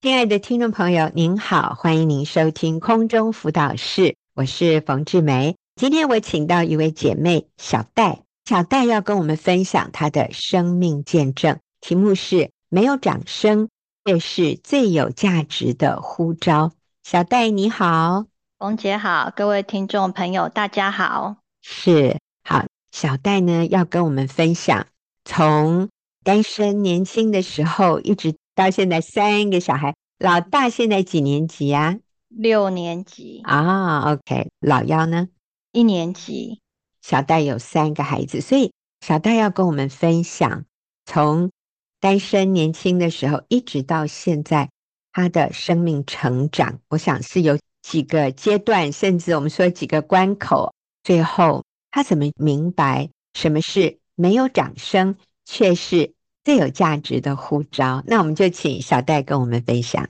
[0.00, 5.56] 亲爱的听众朋友，您好，欢迎您收听空中辅导室，我是冯志梅。
[5.74, 13.70] 今天我请到一位姐妹小戴，小戴要跟我们分享她的生命见证，题目是“没有掌声，
[14.04, 16.70] 却是最有价值的呼召”。
[17.02, 18.26] 小戴你好，
[18.56, 22.64] 冯姐好，各位听众朋友大家好，是好。
[22.92, 24.86] 小戴呢要跟我们分享，
[25.24, 25.88] 从
[26.22, 28.36] 单身年轻的时候一直。
[28.58, 32.00] 到现在三个小孩，老大现在几年级呀？
[32.28, 34.10] 六年级啊。
[34.10, 35.28] OK，老幺呢？
[35.70, 36.60] 一年级。
[37.00, 40.64] 小戴有三个孩子，所以小戴要跟我们分享，
[41.06, 41.52] 从
[42.00, 44.70] 单身年轻的时候一直到现在，
[45.12, 56.12] 他的生命成长，我想是有几个阶段，甚至我们说几个关口，最后他怎么明白什么是没有掌声，却是。
[56.44, 60.04] 最有价值的呼召，那我们就请小戴跟我们分享。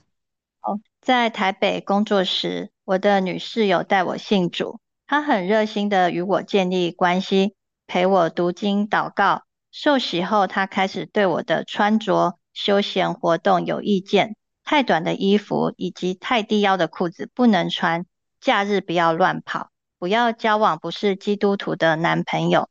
[0.61, 7.55] 哦，在台北工作时，我的女室友带我信主，她很热心的与我建立关系，
[7.87, 9.43] 陪我读经祷告。
[9.71, 18.05] 受洗后，她开始对我的穿着、休闲活动有意见，太短的衣服以及太低腰的裤子不能穿，
[18.39, 22.69] 假日不要乱跑，不要交往不是基督徒的男朋友。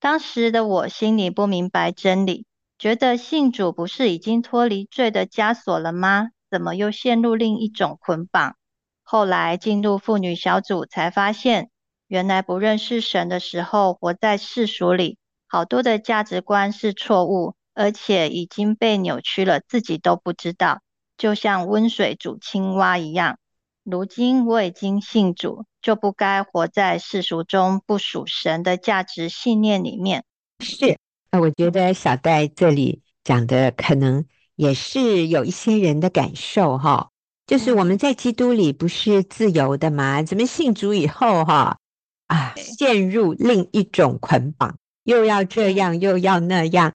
[0.00, 2.46] 当时的我心里不明白真理。
[2.80, 6.30] 觉得信主不是已经脱离罪的枷锁了吗？
[6.50, 8.56] 怎么又陷入另一种捆绑？
[9.02, 11.68] 后来进入妇女小组，才发现
[12.08, 20.80] 原来不认识神的时候，活在世俗里，好多的价值观是错误，而且已经被扭曲了，自己都不知道，
[21.18, 23.36] 就像温水煮青蛙一样。
[23.84, 30.24] 如今我已经信主，就不该活在世俗中不属神的价值信念里面。
[30.60, 30.98] 是。
[31.30, 34.24] 那我觉得小戴这里讲的可能
[34.56, 37.10] 也是有一些人的感受哈，
[37.46, 40.22] 就是我们在基督里不是自由的吗？
[40.22, 41.78] 怎么信主以后哈
[42.26, 46.92] 啊，陷入另一种捆绑，又要这样又要那样，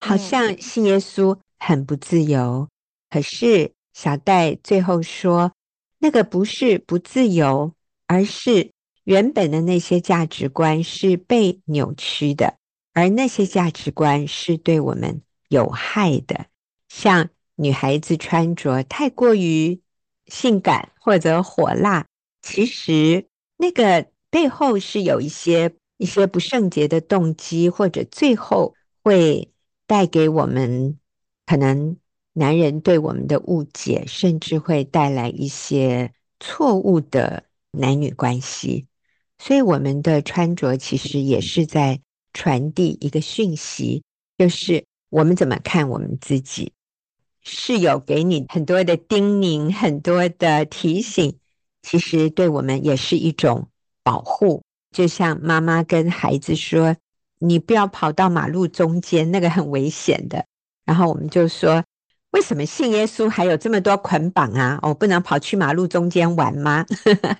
[0.00, 2.68] 好像信耶稣很不自由。
[3.10, 5.52] 可是小戴最后说，
[5.98, 7.72] 那个不是不自由，
[8.06, 8.72] 而是
[9.04, 12.54] 原本的那些价值观是被扭曲的。
[12.94, 16.46] 而那些价值观是对我们有害的，
[16.88, 19.80] 像女孩子穿着太过于
[20.26, 22.06] 性感或者火辣，
[22.40, 29.52] 其实那个背后是有一些一些不圣洁的动机，或者最后会
[29.88, 30.96] 带给我们
[31.46, 31.96] 可能
[32.32, 38.86] 男人对我们的误解，甚至会带来一些错误的男女关系。
[39.38, 42.00] 所以我们的穿着其实也是在。
[42.34, 44.02] 传递一个讯息，
[44.36, 46.72] 就是我们怎么看我们自己，
[47.40, 51.38] 是有给你很多的叮咛，很多的提醒，
[51.80, 53.68] 其实对我们也是一种
[54.02, 54.62] 保护。
[54.90, 56.96] 就像妈妈跟孩子说
[57.38, 60.46] ：“你不要跑到马路中间，那个很危险的。”
[60.84, 61.84] 然后我们就说
[62.30, 64.78] ：“为什么信耶稣还有这么多捆绑啊？
[64.82, 66.84] 我不能跑去马路中间玩吗？”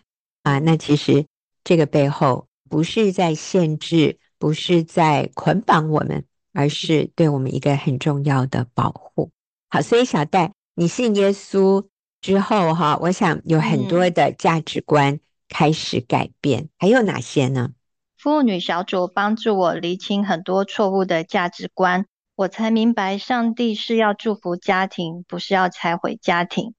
[0.42, 1.26] 啊，那其实
[1.62, 4.18] 这个背后不是在限制。
[4.44, 9.30] 不是在捆绑我们，而是对我们一个很重要的保护。
[9.70, 11.86] 好，所以小戴，你信耶稣
[12.20, 15.18] 之后，哈，我想有很多的价值观
[15.48, 16.68] 开始改变。
[16.76, 17.70] 还有哪些呢？
[18.18, 22.04] 妇女小组帮助我厘清很多错误的价值观，
[22.36, 26.74] 我才明白上帝是要祝福家庭，不是要拆毁家庭。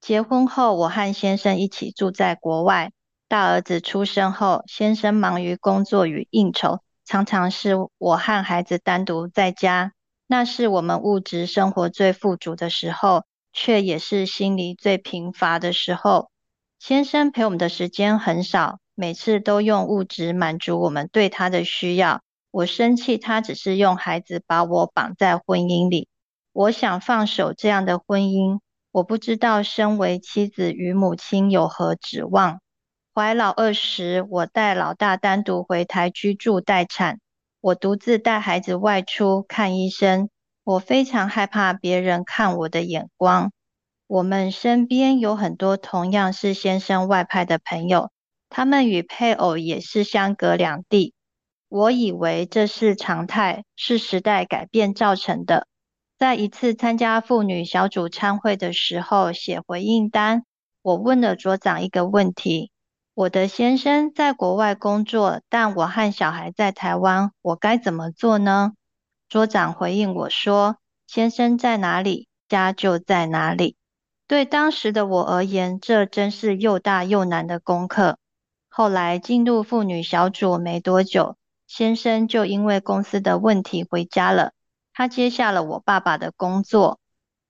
[0.00, 2.92] 结婚后，我和先生一起住在国外。
[3.28, 6.80] 大儿子出生后，先生忙于工作与应酬。
[7.10, 9.94] 常常是我和孩子单独在家，
[10.28, 16.30] 那是我们物质生活最富足的时候，却也是心里最贫乏的时候。
[16.78, 22.20] 先生陪我们的时间很少，每次都用物质满足我们对他的需要。
[22.52, 26.06] 我生气，他只是用孩子把我绑在婚姻里。
[26.52, 28.60] 我想放手这样的婚姻，
[28.92, 32.60] 我不知道身为妻子与母亲有何指望。
[33.20, 37.20] 怀老二时，我带老大单独回台居住待产，
[37.60, 40.30] 我独自带孩子外出看医生。
[40.64, 43.52] 我非常害怕别人看我的眼光。
[44.06, 48.10] 我们身边有很多同样是先生外派的朋友，
[48.48, 51.12] 他们与配偶也是相隔两地。
[51.68, 55.66] 我以为这是常态，是时代改变造成的。
[56.18, 60.44] 在一次参加妇女小组参会的时候，写回应单，
[60.80, 62.70] 我问了组长一个问题。
[63.14, 68.72] 我的先生在国外工作，但我和小孩在台湾，我该怎么做呢？
[69.28, 70.76] 桌长回应我说
[71.06, 73.76] ：“先生在哪里，家就在哪里。”
[74.28, 78.16] 对当时的我而言，这真是又大又难的功课。
[78.68, 81.36] 后来进入妇女小组没多久，
[81.66, 84.52] 先生就因为公司的问题回家了，
[84.94, 87.00] 他接下了我爸爸的工作。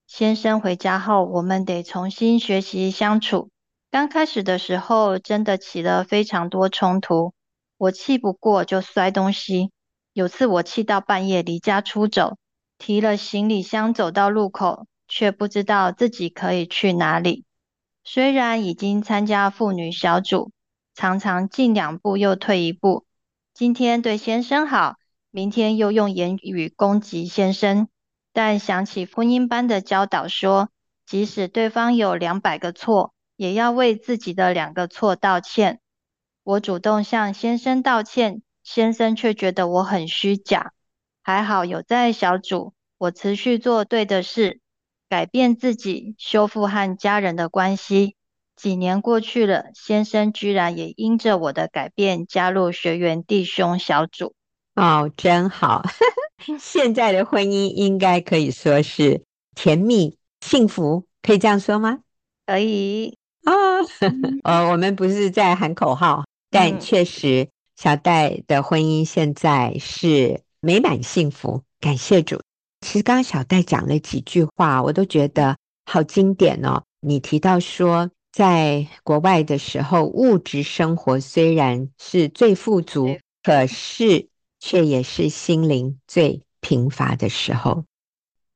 [0.07, 3.50] 先生回家后，我们得重新学习相处。
[3.91, 7.33] 刚开始的时候，真的起了非常多冲突，
[7.77, 9.71] 我气不过就摔东西。
[10.13, 12.37] 有次我气到半夜离家出走，
[12.77, 14.87] 提了行李箱走到路口。
[15.13, 17.43] 却不知道自己可以去哪里。
[18.05, 20.53] 虽然已经参加妇女小组，
[20.95, 23.05] 常常进两步又退一步。
[23.53, 24.95] 今天对先生好，
[25.29, 27.89] 明天又用言语攻击先生。
[28.31, 30.69] 但想起婚姻班的教导说，
[31.05, 35.79] 即使对方有两百个错，也要为自己的两个错道歉。
[36.43, 40.73] 我主动向先生道歉，先生却觉得我很虚假。
[41.23, 44.59] 还好有在小组，我持续做对的事。
[45.09, 48.15] 改变自己，修复和家人的关系。
[48.55, 54.35] 几年过去了，先生居然也因着我的改变加入学员弟兄小组。
[54.75, 55.81] 哦，真好！
[56.59, 59.23] 现在的婚姻应该可以说是
[59.55, 62.01] 甜蜜幸福，可以这样说吗？
[62.45, 63.81] 可以啊。
[63.81, 63.87] 哦，
[64.43, 72.39] 呃，我们不是在喊口号，但确实小戴的婚姻现在是美满幸福，感谢主。
[72.81, 76.83] 其实刚刚小戴讲了几句话，我都觉得好经典哦。
[76.99, 84.27] 你提到说，在国外的时候，物质生活虽然是最富足，可是
[84.59, 87.85] 却也是心灵最贫乏的时候。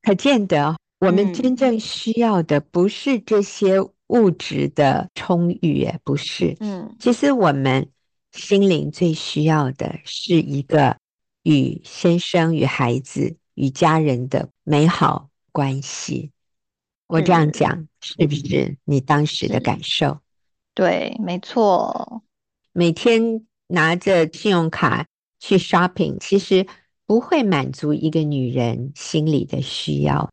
[0.04, 6.56] 可见得，我们真正需要的不是这些物质的充裕，不是。
[6.60, 7.90] 嗯，其实我们
[8.32, 10.98] 心灵最需要的是一个
[11.44, 13.38] 与先生与孩子。
[13.56, 16.32] 与家人的美好关系，
[17.08, 20.20] 我这样讲是不是你当时的感受？
[20.74, 22.22] 对，没错。
[22.74, 25.08] 每天拿着信用卡
[25.40, 26.68] 去 shopping，其实
[27.06, 30.30] 不会满足一个女人心里的需要。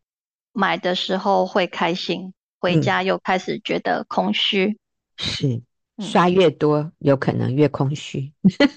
[0.53, 4.67] 买的时候会开心，回家又开始觉得空虚。
[4.67, 4.79] 嗯、
[5.19, 5.63] 是，
[5.99, 8.33] 刷越多有可能越空虚。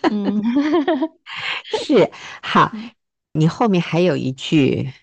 [0.09, 0.41] 嗯，
[1.63, 2.11] 是，
[2.41, 2.71] 好。
[3.37, 4.93] 你后面还有一句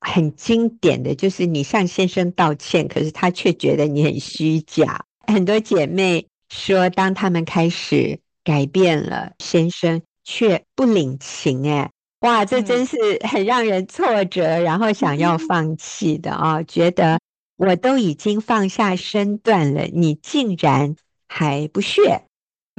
[0.00, 5.04] 很经典的就是你向先生道歉，可是他却觉得你很虚假。
[5.26, 11.68] 很多姐妹说，当他们开始改变了，先生却不领情。
[11.68, 11.90] 哎，
[12.20, 12.96] 哇，这真是
[13.28, 16.64] 很让人挫折，然后想要放弃的啊、哦！
[16.66, 17.20] 觉得
[17.64, 20.96] 我都已经放下身段了，你竟然
[21.28, 22.24] 还不屑。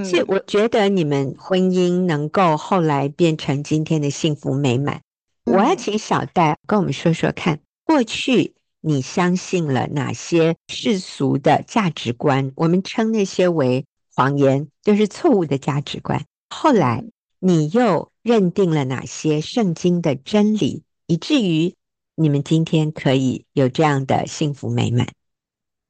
[0.03, 5.01] 所以，我觉得你们婚姻能够后来变成今天的幸福美满，
[5.45, 12.51] 我要请小戴跟我们说说看，过去你相信了哪些世俗的价值观？
[12.57, 16.25] 我们称那些为谎言，就是错误的价值观。
[16.49, 17.05] 后来
[17.39, 21.73] 你又认定了哪些圣经的真理，以至于
[22.15, 25.07] 你们今天可以有这样的幸福美满？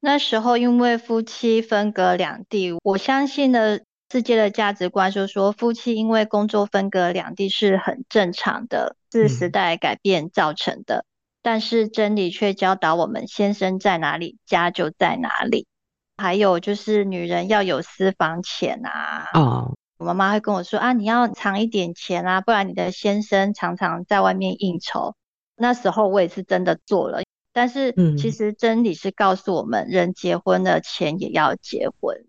[0.00, 3.84] 那时候因为夫妻分隔两地，我相信的。
[4.12, 10.98] 世界的价值观就是说，夫妻因为工作分隔两地是很正常的，是时代改变造成的。
[10.98, 11.06] 嗯、
[11.42, 15.66] 但是真理却教导我们：先生在哪里，家就在哪里。
[16.16, 19.30] 还有就是，女人要有私房钱啊。
[19.34, 25.16] 哦，我妈妈会跟我说啊，你要藏一点钱啊，不然你的先生常常在外面应酬。
[25.56, 32.24] 那时候我也是真的做了，但是其实真理是告诉我们，人结婚了，钱也要结婚，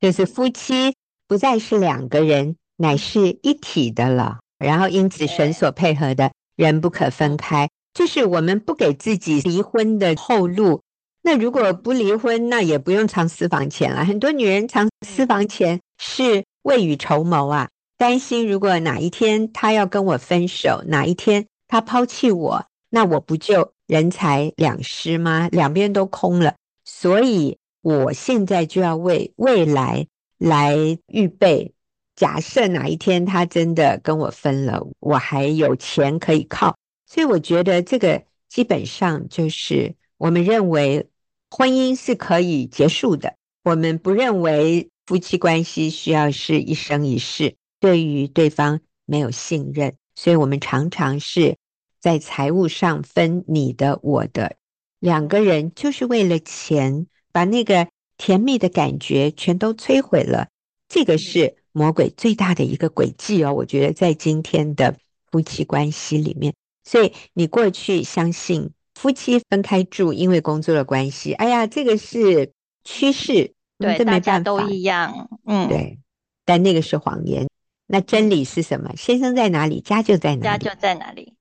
[0.00, 0.94] 就是夫妻。
[1.26, 4.40] 不再是两个人，乃是一体的了。
[4.58, 10.82] 然后因此神所配合的人不可分开，就是我们不给自己离婚的后路。
[11.22, 14.04] 那如果不离婚，那也不用藏私房钱了。
[14.04, 25.48] 很多女人藏私房钱是未雨绸缪啊，担心如果哪一天他要跟我分手，哪一天他抛弃我，那我不就人财两失吗？
[25.50, 26.54] 两边都空了。
[26.84, 30.06] 所以我现在就要为未来。
[30.36, 30.76] 来
[31.06, 31.72] 预备，
[32.14, 36.76] 假设哪一天他真的跟我分了，我还有钱可以靠，
[37.06, 41.08] 所以我觉得这个基本上就是我们认为
[41.50, 51.56] 婚姻是可以结束的，我们不认为夫妻关系需要是一生一世，对于对方没有信任，所以我们常常是
[52.04, 54.56] 在财务上分你的我的，
[55.00, 57.88] 两个人就是为了钱，把那个。
[58.16, 60.46] 甜蜜的感觉全都摧毁了，
[60.88, 63.52] 这个是魔鬼最大的一个诡计哦。
[63.52, 64.94] 我觉得在今天的
[65.32, 71.32] 夫妻关系里面，所以你过去相信夫妻分开住，因为工作的关系。
[71.32, 72.52] 哎呀，这个是
[72.84, 75.28] 趋势，对，大家都一样。
[75.44, 75.98] 嗯，对。
[76.44, 77.48] 但那个是谎言。
[77.88, 78.94] 那真理是什么？
[78.96, 80.64] 先生在哪里，家就在哪里。
[80.64, 81.33] 家就在哪里。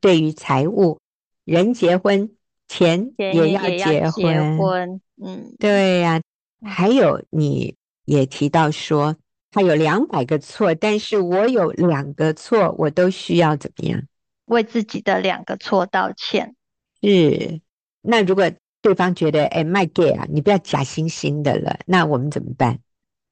[0.00, 0.98] 对于财务，
[1.44, 2.30] 人结婚，
[2.68, 4.12] 钱也要结婚。
[4.12, 6.22] 结婚，嗯，对呀、啊。
[6.68, 9.16] 还有，你也提到说，
[9.50, 14.02] 他有两百个错，但是我有两个错，我都需要怎么样？
[14.46, 16.54] 为自己的两个错道歉。
[17.02, 17.60] 是。
[18.02, 18.50] 那如果
[18.82, 22.80] 对方觉得，哎，my dear 啊，你不要假惺惺的了，那我们怎么办？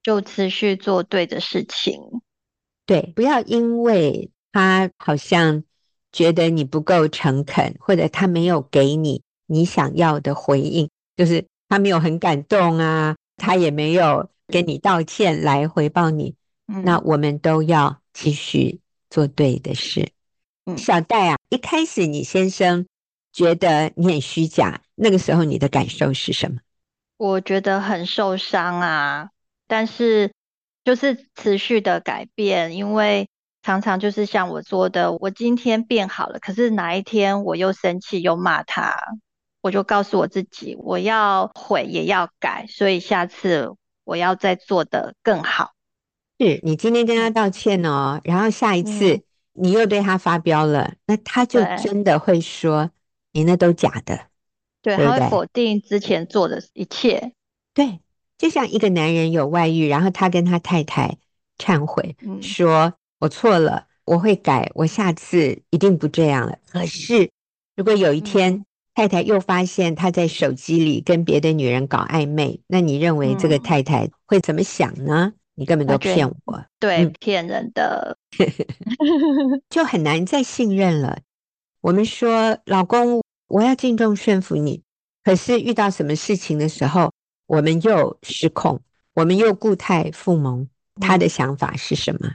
[0.02, 2.00] 就持续做对的事情。
[2.86, 5.64] 对，不要因为他好像
[6.12, 16.34] 觉得你不够诚恳，或者他没有给你你想要的回应，就是他没有很感动啊，他也没有跟你道歉来回报你。
[16.66, 20.10] 嗯，那我们都要继续做对的事。
[20.66, 22.86] 嗯，小戴啊，一开始你先生
[23.32, 26.58] 觉得你很虚假，那个时候你的感受是什么？
[27.16, 29.30] 我觉得很受伤啊，
[29.66, 30.30] 但是。
[30.84, 33.28] 就是持续的改变，因为
[33.68, 38.96] 常常就是像我说的，我今天变好了，可是哪一天我又生气又骂他，
[39.60, 45.72] 我就告诉我自己，我要悔也要改，所以下次我要再做的更好。
[46.38, 49.20] 是你今天跟他道歉哦，然后下一次
[49.52, 52.90] 你又对他发飙了，嗯、那他就真的会说
[53.32, 54.28] 你那都假的，
[54.80, 57.34] 对，对，对，他会否定之前做的一切，
[57.74, 58.00] 对。
[58.38, 61.18] 就像一个男人有外遇，然后他跟他太太
[61.58, 67.30] 忏悔，说：“我错了，我会改，我下次一定不这样了。”可是，
[67.76, 75.32] 如果有一天太太又发现他在手机里跟别的女人搞暧昧，那你认为这个太太会怎么想呢？
[75.54, 78.16] 你根本都骗我，对，骗人的
[79.68, 81.18] 就很难再信任了。
[81.80, 84.82] 我们说，老公，我要敬重顺服你，
[85.24, 87.12] 可是遇到什么事情的时候，
[87.46, 88.80] 我们又失控，
[89.14, 90.68] 我们又固态附萌，
[91.00, 92.30] 他的想法是什么？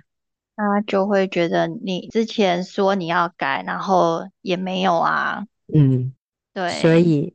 [0.55, 5.45] 他就会觉得你之前说你要改，然后也没有啊。
[5.73, 6.13] 嗯，
[6.53, 7.33] 对，所以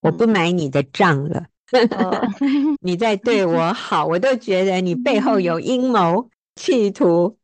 [0.00, 1.46] 我不买你的账了。
[1.70, 7.36] 嗯、 你在对我好，我都觉得你背后有 阴谋企图。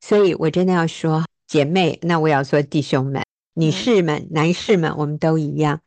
[0.00, 3.22] 所以我真的要说，姐妹，那我要说弟兄们、
[3.54, 5.80] 女士们、男士们，我们都一样。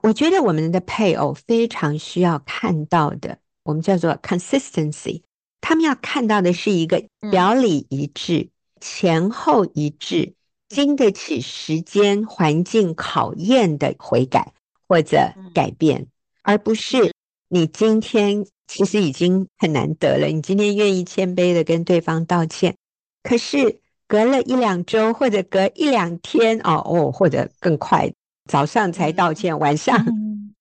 [0.00, 5.22] 我觉得我们的配偶非常需要看到的，我们叫做 consistency。
[5.68, 8.48] 他们要看到的是一个表里一致、
[8.80, 10.32] 前后一致、
[10.70, 14.54] 经得起时间环境考验的悔改
[14.88, 16.06] 或者改变，
[16.42, 17.12] 而不是
[17.50, 22.74] 你今天其实已经很难得了，你今天愿意谦卑的跟对方道歉，
[23.22, 28.10] 可是隔了一两周或者隔一两天哦哦，或者更快。
[28.50, 30.02] 早上才道歉，晚上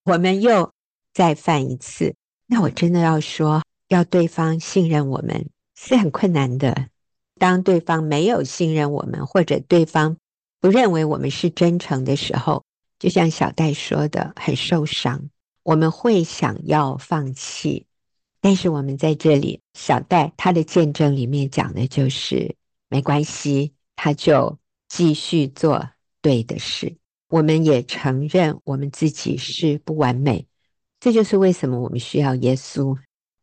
[0.03, 0.73] 我们又
[1.13, 2.13] 再犯一次。
[2.47, 6.89] 那我真的要说，要对方信任我们是很困难的。
[7.39, 10.17] 当对方没有信任我们，或者对方
[10.60, 12.63] 不认为我们是真诚的时候，
[12.98, 15.29] 就像小戴说的，很受伤。
[15.63, 17.86] 我们会想要放弃，
[18.41, 22.56] 但是我们在这里，小戴他的见证里面讲的就是
[22.89, 25.89] 没关系，他就继续做
[26.22, 26.96] 对的事。
[27.29, 30.48] 我们也承认我们自己是不完美，
[31.00, 32.98] 这就是为什么我们需要耶稣。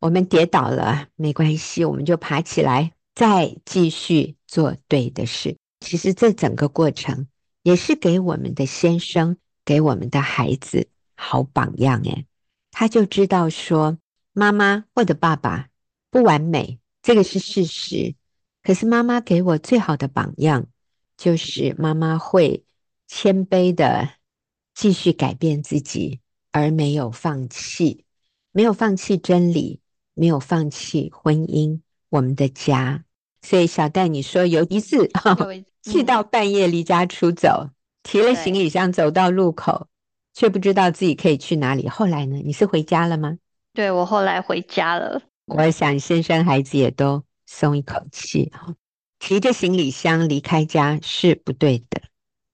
[0.04, 5.56] 我们跌倒了没关系，我们就爬起来，再继续做对的事。
[5.80, 7.26] 其实这整个过程
[7.62, 12.02] 也是给我们的先生、给我们的孩子好榜样。
[12.02, 12.26] 诶，
[12.70, 13.96] 他就知道说，
[14.34, 15.70] 妈妈或者爸爸
[16.10, 18.14] 不完美，这个是事实。
[18.62, 20.66] 可是妈妈给我最好的榜样，
[21.16, 22.62] 就是妈妈会。
[23.06, 24.10] 谦卑的
[24.74, 26.20] 继续改变自己，
[26.50, 28.04] 而没有放弃，
[28.50, 29.80] 没有放弃真理，
[30.14, 33.04] 没有放弃婚姻，我们的家。
[33.42, 35.10] 所以小戴，你说有一次
[35.82, 37.70] 气 到半夜离家出走，
[38.02, 39.88] 提了行李箱走到路口，
[40.32, 41.88] 却不知道自己可以去哪里。
[41.88, 42.36] 后来呢？
[42.44, 43.36] 你是回家了吗？
[43.74, 45.20] 对，我后来回家了。
[45.46, 48.74] 我想先生孩子也都松一口气哈。
[49.18, 52.00] 提着行李箱离开家是不对的。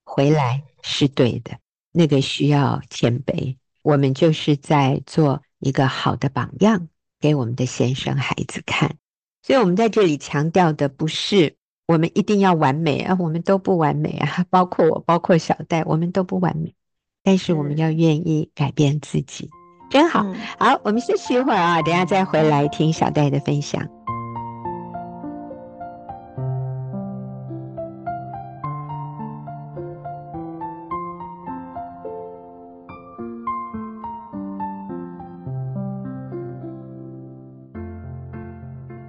[0.02, 1.58] 回来是对的，
[1.92, 3.56] 那个需要谦卑。
[3.82, 6.88] 我们就是在做一个好的榜样，
[7.20, 8.96] 给我们的先生孩子看。
[9.42, 16.74] 所以，我们在这里强调的不是我们一定要完美啊，我们都不完美啊，包括我，包括小戴，我们都不完美。
[17.22, 19.48] 但是，我们要愿意改变自己，
[19.90, 20.24] 真好。
[20.58, 24.00] 好，我们休息一会儿啊，等下再回来听小戴的分享。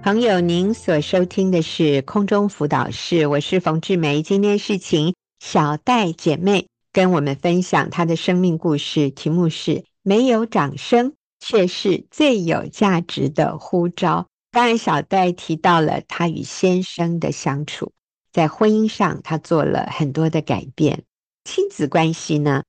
[0.02, 4.20] 朋友，您所收听的是空中辅导室，我是冯志梅。
[4.20, 14.26] 今天是请小戴姐妹跟我们分享她的生命故事，题目是“没有掌声，却是最有价值的呼召”。
[14.50, 17.92] 当然，小戴提到了她与先生的相处，
[18.32, 21.04] 在婚姻上她做了很多的改变，
[21.44, 22.64] 亲子关系呢？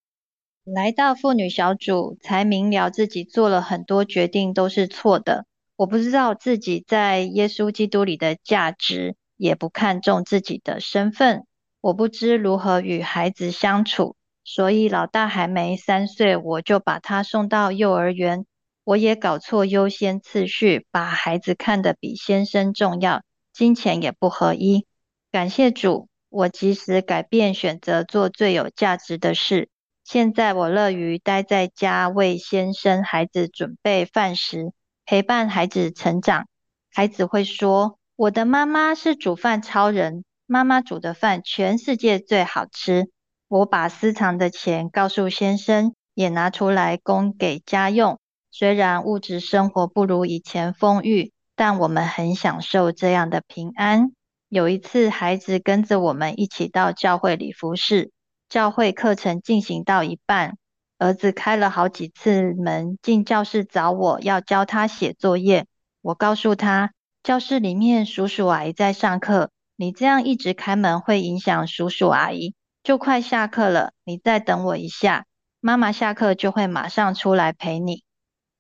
[0.63, 5.47] 来到妇女小组，才明了自己做了很多决定都是错的。
[5.83, 11.45] 我不知道自己在耶稣基督里的价值，也不看重自己的身份。
[11.81, 18.45] 我不知如何与孩子相处，所以老大还没三岁，我就把他送到幼儿园。
[18.85, 23.21] 我也搞错优先次序，把孩子看得比先生重要，
[23.51, 24.85] 金钱也不合一。
[25.33, 29.67] 感谢主，我及时改变，选择做最有价值的事。
[30.05, 34.71] 现在我乐于待在家，为先生、孩子准备饭食。
[35.05, 36.47] 陪伴孩子成长，
[36.91, 43.09] 孩子会说：“我的妈妈是煮饭超人，妈妈煮的饭全世界最好吃。”
[43.49, 48.17] 我把私藏的钱告诉先生，也拿出来供给家用。
[48.49, 54.11] 虽然物质生活不如以前丰裕，但我们很享受这样的平安。
[54.49, 58.11] 有一次，孩子跟着我们一起到教会里服侍，
[58.49, 60.57] 教会课程进行到一半。
[61.03, 65.65] 儿子开了好几次门进教室找我，要教他写作业。
[66.01, 66.93] 我告诉他，
[67.23, 72.55] 教室里面叔叔阿姨在上课，你这样一直开门会影响叔叔阿姨。
[72.83, 75.25] 就快下课了，你再等我一下，
[75.59, 78.05] 妈妈下课就会马上出来陪你。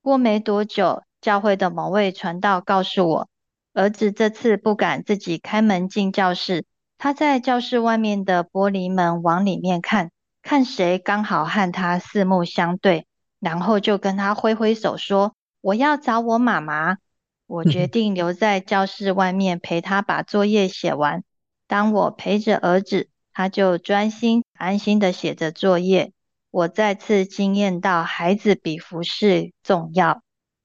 [0.01, 3.29] 过没多久，教会的某位传道告诉我，
[3.73, 6.65] 儿子这次不敢自己开门进教室，
[6.97, 10.11] 他在教室外面的玻璃门往里面看。
[10.43, 13.07] 看谁刚好和他四目相对，
[13.39, 16.97] 然后就跟他挥挥手说：“我要找我妈妈。”
[17.47, 21.23] 我决定留在教室外面陪他把作业写完。
[21.67, 26.13] 当我陪着儿子，他就专心安心的写着作业。
[26.51, 30.21] 我再次惊艳到孩子比服侍重要。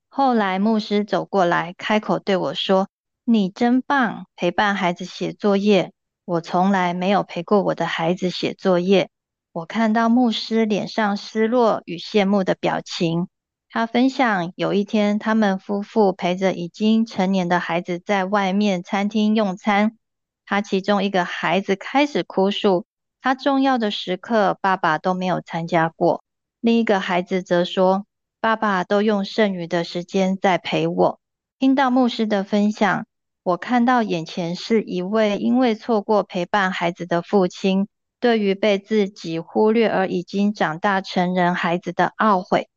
[0.09, 2.89] 后来牧师走过来，开口对我说
[3.25, 5.93] ：“你真棒，陪伴孩子写作业。
[6.25, 9.11] 我从来没有陪过我的孩子写作业。”
[9.53, 13.29] 我看到牧师脸上失落与羡慕的表情。
[13.71, 19.97] 他分享，有一天他们夫妇陪着已经成年的孩子在外面餐厅用餐。
[20.47, 22.87] 他其中一个孩子开始哭诉，
[23.21, 26.23] 他重要的时刻爸爸都没有参加过。
[26.61, 28.07] 另一个孩子则说，
[28.41, 31.21] 爸爸都用剩余的时间在陪我。
[31.59, 33.07] 听到牧师的分享，
[33.43, 37.89] 我看到眼前是一位因为错过陪伴孩子的父亲。
[38.21, 42.69] 对于被自己忽略而已经长大成人孩子的懊悔，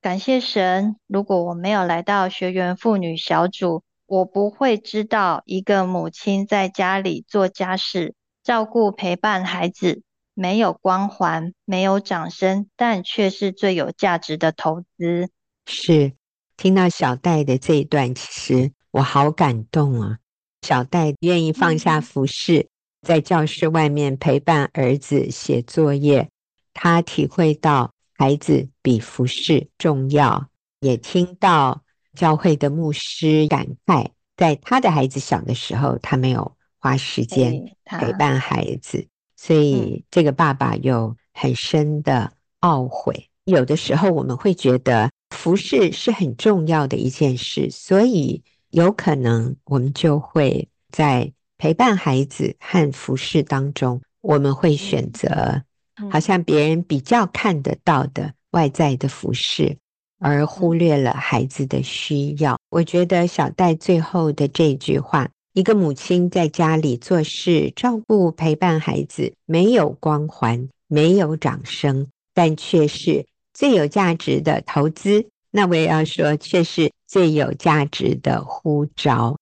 [0.00, 0.96] 感谢神。
[1.06, 15.28] 如果我没有来到学园妇女小组，我不会知道一个母亲在家里做家事、照顾、陪伴孩子，没有光环，没有掌声，但却是最有价值的投资。
[15.66, 16.12] 是，
[16.56, 20.18] 听到小戴的这一段，其实我好感动啊！
[20.62, 22.68] 小戴愿意放下服饰。
[23.06, 26.28] 嗯在教室外面陪伴儿子写作业，
[26.74, 30.48] 他体会到孩子比服饰重要，
[30.80, 31.82] 也听到
[32.16, 43.28] 教会的牧师感慨，在他的孩子小的时候，他没有花时间陪伴孩子，所以这个爸爸有很深的懊悔。
[43.44, 51.32] 有的时候我们会觉得服饰是很重要的一件事，所以有可能我们就会在。
[51.58, 55.62] 陪伴孩子和服饰当中，我们会选择
[56.10, 59.76] 好像别人比较看得到的外在的服饰，
[60.18, 62.58] 而忽略了孩子的需要。
[62.70, 75.26] 我觉得小戴最后的这句话：一个母亲在家里做事、照顾、陪伴孩子，没有光环，没有掌声，但却是最有价值的投资。
[75.50, 79.38] 那我也要说，却是最有价值的呼召。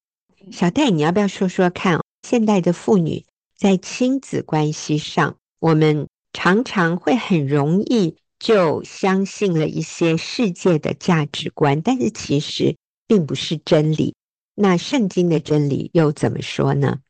[0.53, 1.99] 小戴，你要不要说说看？
[2.25, 14.15] 现代的妇女在亲子关系上，我们常常会很容易就相信了一些世界的价值观，但是其实并不是真理。
[14.55, 17.01] 那圣经的真理又怎么说呢？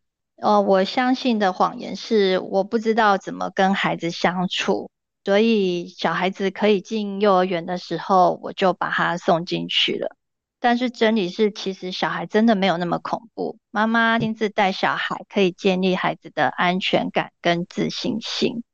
[0.42, 4.90] 呃，我相信的谎言是我不知道怎么跟孩子相处，
[5.24, 10.16] 所以小孩子可以进幼儿园的时候，我就把他送进去了。
[10.64, 13.59] 但是真理是，其实小孩真的没有那么恐怖。
[13.70, 18.64] 妈妈亲自带小孩，可以建立孩子的安全感跟自信心。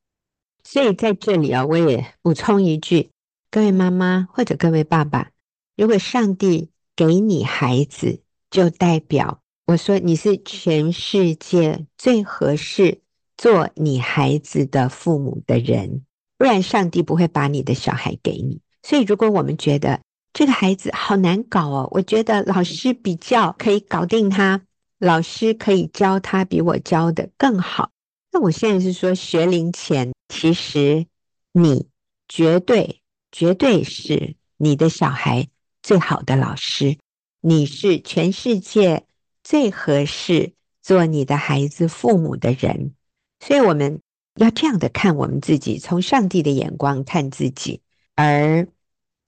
[0.62, 3.10] 所以在这里啊，我也补充一句：
[3.50, 5.32] 各位妈妈或者各位爸爸，
[5.76, 8.22] 如果上帝给你孩子，
[8.52, 13.00] 就代表我说你是全世界最合适
[13.36, 16.04] 做你孩子的父母的人，
[16.38, 18.60] 不然上帝不会把你的小孩给你。
[18.84, 20.00] 所以，如果我们觉得
[20.32, 24.62] 这个孩子好难搞哦，我觉得老师比较可以搞定他，
[24.98, 27.90] 老师可以教他比我教的更好。
[28.32, 31.06] 那我现在是说，学龄前其实
[31.52, 31.88] 你
[32.28, 35.48] 绝对绝对是你的小孩
[35.82, 36.96] 最好的老师，
[37.40, 39.04] 你是全世界
[39.42, 42.94] 最合适做你的孩子父母的人，
[43.40, 44.00] 所以我们
[44.36, 47.80] 要这样的看我们自己，从上帝的眼光看自己，
[48.14, 48.68] 而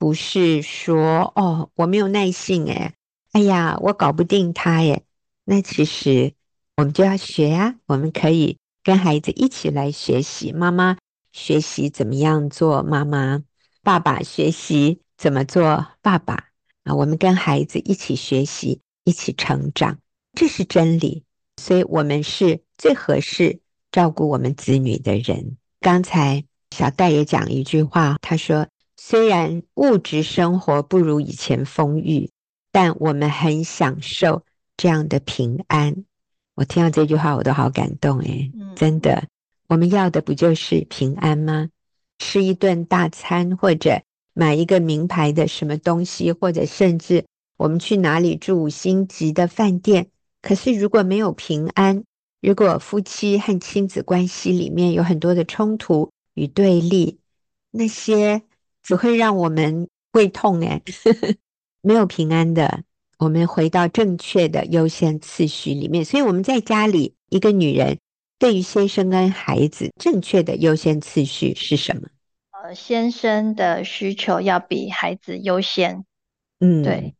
[0.03, 2.91] 不是说哦，我没有耐性诶，
[3.31, 5.05] 哎呀，我搞不定他诶。
[5.45, 6.33] 那其实
[6.75, 8.57] 我们就要学啊，我们可以。
[8.83, 10.97] 跟孩子一起来学习，妈妈
[11.31, 13.43] 学习怎么样做妈妈，
[13.81, 16.49] 爸爸学习怎么做爸爸
[16.83, 16.93] 啊！
[16.95, 19.99] 我们跟孩子一起学习，一起成长，
[20.33, 21.23] 这是真理。
[21.61, 25.55] 所以，我们是最合适照顾我们子女的人。
[25.79, 28.67] 刚才小戴也讲一句话，他说
[29.05, 32.29] ：“虽然物质生活不如以前丰裕，
[32.71, 34.43] 但我们很享受
[34.77, 36.05] 这样的平安。”
[36.55, 39.27] 我听到这句话，我都好感动诶，真的，
[39.67, 41.67] 我们要的不就是平安吗？
[42.17, 44.01] 吃一顿大餐，或者
[44.33, 47.25] 买一个名牌的什么东西，或者甚至
[47.57, 50.07] 我们去哪里住五星级的饭店。
[50.41, 52.05] 可是如果没有平安，
[52.39, 57.19] 如果夫妻和亲子关系里面有很多的冲突与对立，
[57.69, 58.43] 那些
[58.83, 60.83] 只会让我们胃痛诶，
[61.81, 62.83] 没有平安的。
[63.19, 67.99] 我们回到正确的优先次序里面，所以我们在家里，一个女人
[68.37, 72.09] 对于先生跟孩子正确的优先次序是什么？
[72.51, 76.03] 呃，先生的需求要比孩子优先。
[76.59, 77.15] 嗯，对。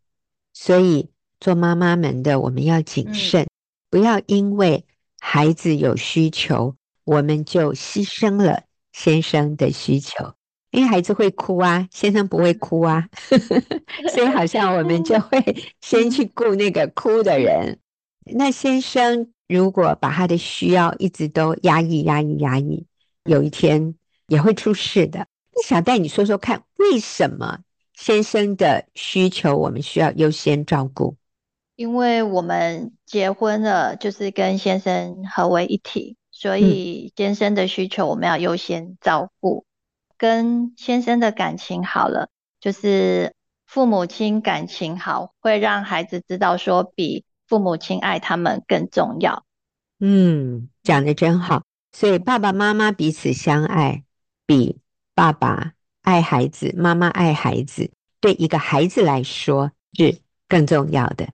[0.52, 3.48] 所以做妈妈们的，我们要谨慎，嗯，
[3.90, 4.86] 不要因为
[5.20, 10.34] 孩子有需求，我们就牺牲了先生的需求。
[10.74, 13.08] 因为孩子会哭啊，先生不会哭啊，
[14.12, 15.40] 所以好像我们就会
[15.82, 17.78] 先去顾那个哭的人。
[18.26, 22.86] 那先生如果把他的需要一直都压抑、压抑、压抑，
[23.26, 23.94] 有一天
[24.26, 25.28] 也会出事的。
[25.56, 27.60] 那小戴，你说说看，为什么
[27.94, 31.16] 先生的需求我们需要优先照顾？
[31.76, 39.66] 因为我们结婚了，就是跟先生合为一体，所以先生的需求我们要优先照顾。
[40.24, 42.30] 跟先生的感情好了，
[42.62, 49.44] 就是父母亲感情好，会让孩子知道说比父母亲爱他们更重要。
[50.00, 51.64] 嗯，讲得真好。
[51.92, 54.06] 所以爸爸妈妈彼此相爱，
[54.46, 54.80] 比
[55.14, 61.28] 爸爸爱孩子、妈妈爱孩子，对一个孩子来说是更重要的。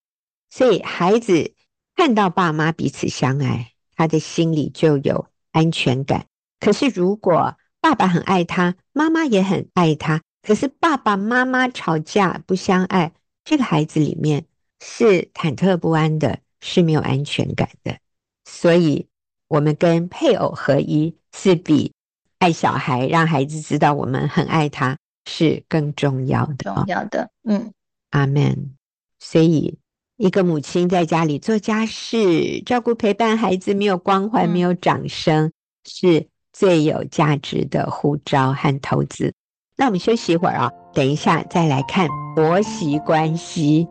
[0.49, 1.53] 所以孩子
[1.95, 6.25] 看到爸妈彼此相爱，他的心里就有安全感。
[6.59, 10.21] 可是如果爸爸很爱他，妈妈也很爱他。
[10.41, 13.13] 可是爸爸妈妈吵架不相爱，
[13.43, 14.45] 这个孩子里面
[14.79, 17.97] 是忐忑不安的，是没有安全感的。
[18.45, 19.07] 所以，
[19.47, 21.93] 我们跟配偶合一，是比
[22.39, 26.73] 爱小孩，让孩子知道我们很爱他，是更重要的。
[26.73, 27.71] 重要的，嗯，
[28.09, 28.75] 阿门。
[29.19, 29.77] 所以，
[30.17, 35.53] 一个母亲在家里做家事、照顾、陪伴孩子，没有光环，没有掌声，嗯、
[35.85, 36.27] 是。
[36.59, 39.33] 最有价值的护照和投资。
[39.77, 43.87] 那我们休息一会儿啊，等一下再来看婆媳关系。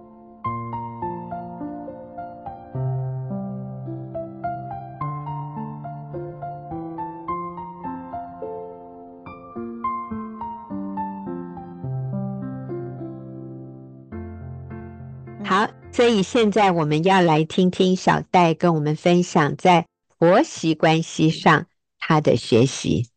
[15.42, 19.86] 好，所以现在我们要来听听小戴跟我们分享在
[20.18, 21.67] 婆媳关系上。
[22.08, 23.10] 他的学习，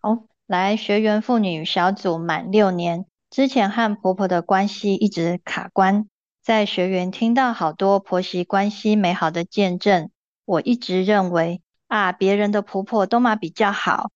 [0.00, 6.06] 好，来学员妇女小组满六年，之前和婆婆的关系一直卡关，
[6.40, 10.12] 在学员听到好多婆媳关系美好的见证，
[10.44, 14.12] 我一直认为啊，别人的婆婆都嘛比较好。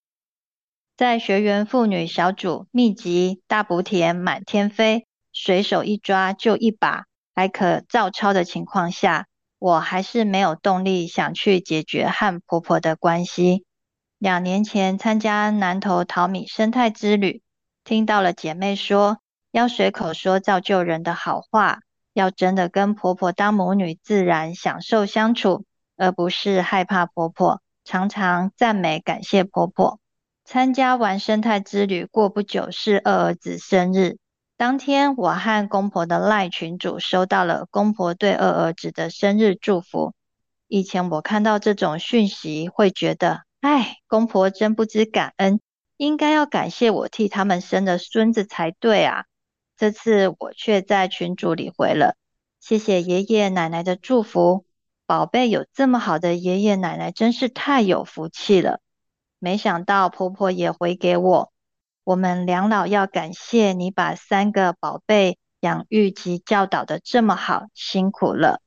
[0.96, 9.26] 在学员妇女小组秘籍大补帖满天飞，随手一抓就一把，还可照抄的情况下，
[9.58, 13.64] 我还是没有动力想去解决和婆婆的关系。
[14.22, 17.42] 两年前参加南投淘米生态之旅，
[17.82, 19.18] 听到了姐妹说，
[19.50, 21.80] 要随口说造就人的好话，
[22.12, 25.64] 要真的跟婆婆当母女，自然享受相处，
[25.96, 29.98] 而不是害怕婆婆，常常赞美感谢婆婆。
[30.44, 34.18] 参加完生态之旅，过不久是二儿子生日，
[34.56, 40.14] 当天，我和公婆的赖群主收到了公婆对二儿子的生日祝福。
[40.68, 45.61] 以前我看到这种讯息，会觉得，哎，公婆真不知感恩，
[45.96, 49.27] 应该要感谢我替他们生的孙子才对啊。
[49.77, 52.16] 这次我却在群组里回了，
[52.59, 54.66] 谢谢爷爷奶奶的祝福，
[55.07, 58.81] 宝贝有这么好的爷爷奶奶，真是太有福气了。
[59.38, 61.53] 没想到婆婆也回给我。
[62.03, 68.61] 我们两老要感谢你把三个宝贝养育及教导的这么好，辛苦了。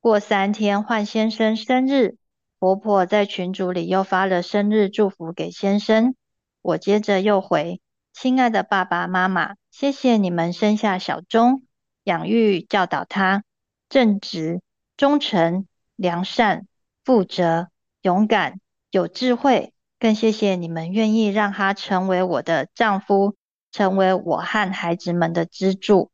[0.00, 2.16] 过三天换先生生日，
[2.64, 6.14] 婆婆在群组里又发了生日祝福给先生。
[6.62, 7.82] 我接着又回：
[8.14, 11.64] 亲爱的爸爸妈妈，谢谢你们生下小钟，
[12.04, 13.44] 养育教导他
[13.90, 14.62] 正直、
[14.96, 16.66] 忠诚、良善、
[17.04, 17.68] 负责、
[18.00, 19.74] 勇敢、有智慧。
[19.98, 23.36] 更谢谢你们愿意让他成为我的丈夫，
[23.72, 26.10] 成为我和孩子们的支柱。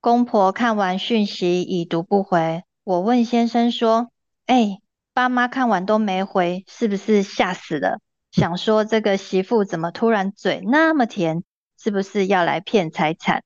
[0.00, 4.10] 公婆看完讯息已读不回，我问先生说
[4.46, 4.80] ：“哎，
[5.14, 8.00] 爸妈看完都没回，是不是吓死了？
[8.30, 11.44] 想说这个媳妇怎么突然嘴那么甜，
[11.78, 13.42] 是不是要来骗财产？”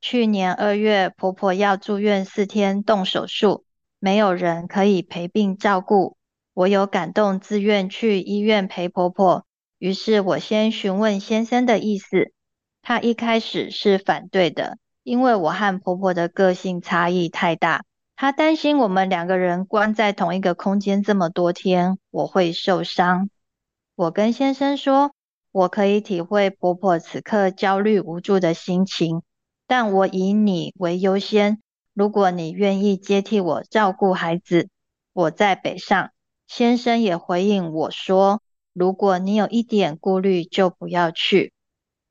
[0.00, 3.64] 去年二月，婆婆要住院四天动手术，
[4.00, 6.16] 没有人可以陪病照顾。
[6.52, 9.46] 我有感动，自愿去医院陪婆婆。
[9.78, 12.32] 于是我先询问先生的意思，
[12.82, 17.84] 他一开始是反对的，因为我和婆婆的个性差异太大，
[18.22, 23.28] 他担心我们两个人关在同一个空间这么多天，我会受伤。
[23.96, 25.12] 我跟先生说，
[25.50, 29.22] 我可以体会婆婆此刻焦虑无助的心情，
[29.66, 31.60] 但我以你为优先。
[31.94, 34.68] 如果你愿意接替我照顾孩子，
[35.12, 36.12] 我在北上。
[36.46, 38.40] 先生也回应我说
[38.72, 41.52] ：“如果你有一点顾虑，就不要去。”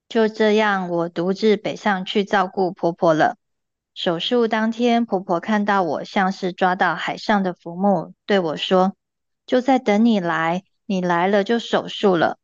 [0.10, 3.38] 就这样，我独自北上去照顾婆婆了。
[3.94, 8.96] 手术当天，婆婆看到我像是抓到海上的浮木，对我说
[9.46, 12.38] ：“就在等你来，你来了就手术了。”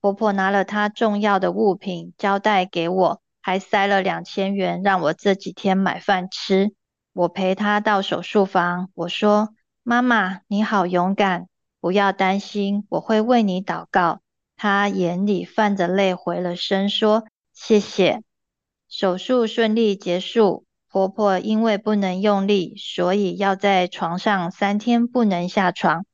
[0.00, 6.74] 婆婆拿了她重要的物品交代给我，还塞了两千元让我这几天买饭吃。
[7.12, 9.54] 我陪她到手术房，我说。
[9.84, 11.48] 妈妈，你好勇敢，
[11.80, 14.20] 不要担心，我会为你祷告。
[14.56, 18.22] 她眼里泛着泪，回了声说：“谢谢。”
[18.88, 26.04] 手术顺利结束，婆婆因为不能用力，所以要在床上三天不能下床。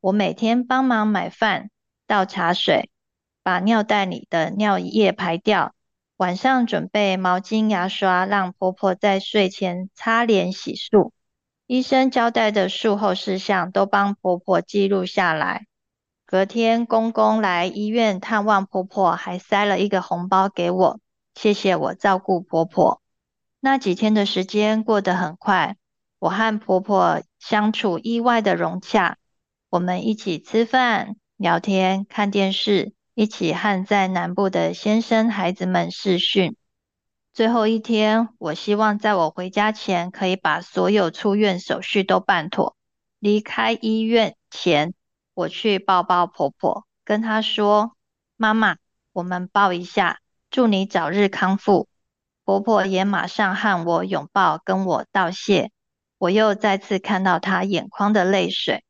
[0.00, 1.70] 我每天帮忙买饭、
[2.06, 2.88] 倒茶水，
[3.42, 5.74] 把尿袋里的尿液排掉，
[6.18, 11.10] 晚上准备毛巾、牙刷，让婆婆在睡前擦脸洗漱。
[11.66, 15.66] 医生交代的术后事项都帮婆婆记录下来。
[16.24, 21.00] 隔天公公来医院探望婆婆，还塞了一个红包给我，
[21.34, 23.02] 谢谢我照顾婆婆。
[23.60, 25.76] 那几天的时间过得很快，
[26.20, 29.18] 我和婆婆相处意外的融洽。
[29.68, 36.56] 我们一起吃饭、聊天、看电视，一起和在南部的先生、孩子们视讯。
[37.34, 42.76] 最后一天，我希望在我回家前可以把所有出院手续都办妥。
[43.18, 44.94] 离开医院前，
[45.34, 47.96] 我去抱抱婆婆，跟她说
[48.38, 48.76] ：“妈妈，
[49.12, 51.87] 我们抱一下，祝你早日康复。”
[52.48, 55.70] 婆婆也马上和我拥抱，跟我道谢。
[56.16, 58.84] 我又再次看到她眼眶的泪水。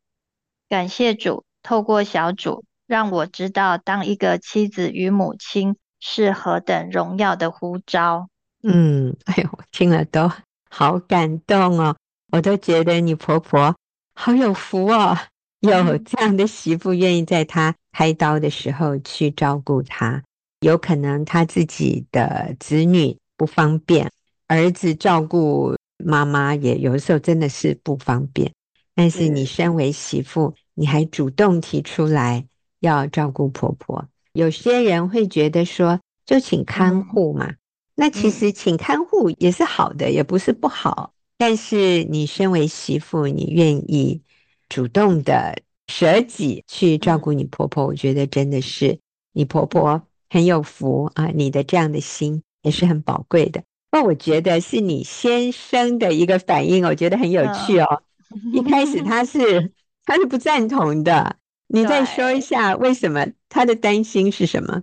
[0.69, 8.29] 感谢主，透过小主，让我知道当一个妻子与母亲是何等荣耀的呼召。
[8.63, 10.31] 嗯， 哎呦，我听了都
[10.71, 11.97] 好感动哦！
[12.31, 13.75] 我都觉得你婆婆
[14.15, 15.19] 好有福哦，
[15.59, 20.23] 有这样的媳妇愿意在她开刀的时候去照顾她。
[20.61, 24.11] 有可能她自己的子女不方便，
[24.49, 28.53] 儿子照顾妈妈也有时候真的是不方便。
[28.95, 32.45] 但是你身为媳妇，你还主动提出来
[32.81, 34.07] 要照顾婆婆。
[34.33, 37.55] 有些人会觉得说，就请看护嘛。
[37.95, 41.13] 那其实请看护也是好的，也不是不好。
[41.37, 44.21] 但是你身为媳妇，你愿意
[44.69, 48.99] 主动的舍己去照顾你婆婆，我觉得真的是
[49.33, 51.29] 你婆婆很有福啊！
[51.29, 53.63] 你的这样的心也是很宝贵的。
[53.91, 58.03] 那我觉得是你先生的一个反应，我觉得很有趣哦。
[58.53, 59.73] 一开始他是
[60.05, 63.27] 他是不赞同的，你再说一下为什么？
[63.49, 64.83] 他的担心是什么？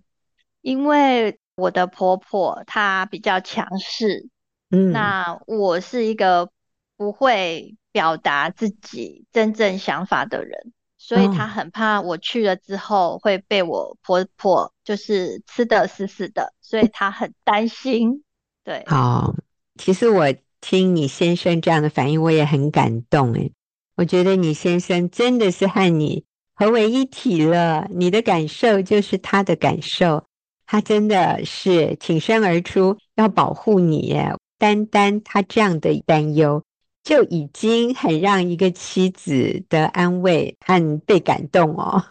[0.62, 1.40] 因为。
[1.58, 4.28] 我的婆婆她比较强势，
[4.72, 6.50] 嗯，那我是一个
[6.98, 10.74] 不会表达自己真正想法的人，
[11.08, 18.24] 所以他很怕我去了之后会被我婆婆就是吃得死死的，所以他很担心。
[18.63, 19.36] 对，好，
[19.78, 23.52] 其实我听你先生这样的反应，我也很感动诶。
[23.98, 30.26] 我觉得你先生真的是和你合为一体了，你的感受就是他的感受，
[30.65, 34.34] 他真的是挺身而出要保护你诶。
[34.58, 36.63] 单单他这样的担忧，
[37.06, 42.04] 就已经很让一个妻子的安慰和被感动哦。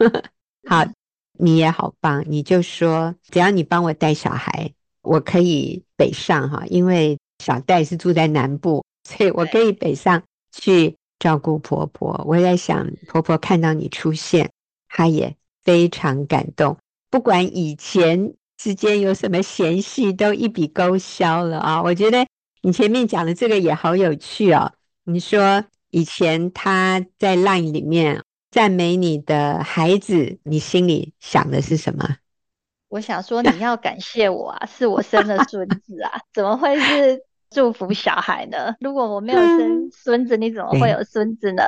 [0.68, 0.86] 好，
[1.32, 12.24] 你也好棒，你就说只要你帮我带小孩，我可以北上哈，因为小戴是住在南部， 所以我可以北上去照顾婆婆。
[12.24, 14.48] 我在想，婆婆看到你出现，
[14.88, 16.78] 她也非常感动，
[17.10, 21.82] 不管以前之间有什么嫌隙，都一笔勾销了啊！
[21.82, 22.24] 我觉得。
[22.66, 24.72] 你前面讲的这个也好有趣哦。
[25.04, 32.16] 你说以前他在 LINE 里面赞美你的孩子，你心里想的是什么？
[32.88, 38.74] 我想说你要感谢我啊，是我生了孙子啊， 怎么会是祝福小孩呢？
[38.80, 41.62] 如果我没有生孙子，你怎么会有孙子呢？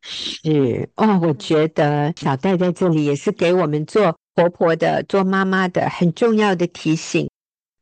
[0.00, 7.28] 是哦，我觉得小戴在这里也是给我们做婆婆的、做妈妈的很重要的提醒。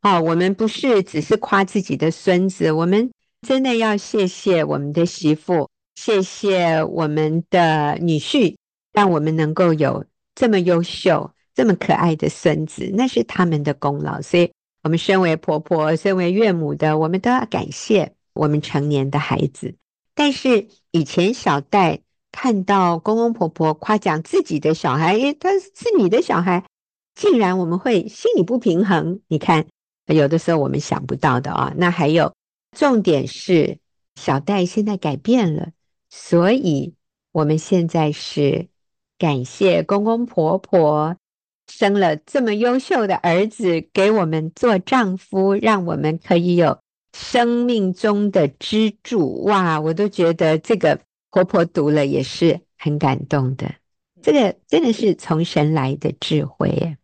[0.01, 3.11] 哦，我们不是只是夸自己的孙子，我们
[3.41, 8.55] 真的要谢谢我们的媳妇，谢谢我们的女婿，
[8.93, 14.21] 让我们能够有这么优秀、这么可爱的孙子，那是他们的功劳。
[14.21, 14.51] 所以，
[14.83, 19.75] 我们身为婆婆、身为岳母的，我们都要感谢我们成年的孩子。
[20.15, 21.99] 但是，以前小戴
[22.31, 26.65] 看到公公婆婆夸奖自己的小孩，诶，他是你的小孩，
[27.13, 29.21] 竟然我们会心里不平衡。
[29.27, 29.67] 你看。
[30.07, 32.33] 有的时候我们想不到的啊，那还有
[32.77, 33.79] 重点是
[34.13, 35.71] 小戴现在改变了，
[36.11, 36.93] 所以
[37.31, 38.67] 我们现在是
[39.17, 41.17] 感谢公公婆婆
[41.67, 46.77] 生了这么优秀的儿子给我们做丈夫，让我们可以有
[47.13, 49.41] 生命中的支柱。
[49.45, 50.99] 哇，我都觉得这个
[51.31, 53.73] 婆婆读了也是很感动的，
[54.21, 56.97] 这个真的是从神来的智慧耶。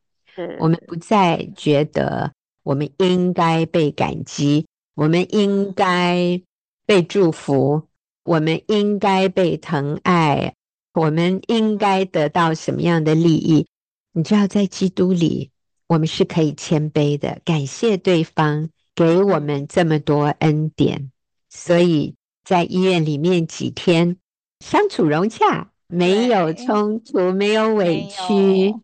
[0.59, 2.31] 我们不再觉得。
[2.65, 6.41] 我们应该被感激，我们应该
[6.85, 7.87] 被祝福，
[8.23, 10.55] 我们应该被疼爱，
[10.93, 13.65] 我们应该得到什么样的利益？
[14.11, 15.49] 你知道，在基督里，
[15.87, 21.11] 我们是可以谦卑的，感谢对方给我们这么多恩典。
[21.49, 24.17] 所以在医院里面几天
[24.59, 28.75] 相处融洽，没有冲突，没有委屈，